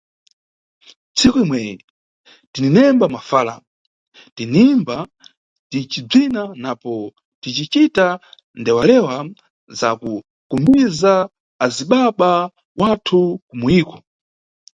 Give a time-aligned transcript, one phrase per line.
[1.11, 1.73] Ntsiku imweyi
[2.51, 3.53] tininemba mafala,
[4.35, 4.97] tiniyimba,
[5.69, 6.91] ticibzina napo
[7.41, 8.05] ticicita
[8.59, 9.15] ndewalewa
[9.79, 11.13] za kutumbiza
[11.65, 12.31] azibaba
[12.81, 13.97] wathu kumuyiko.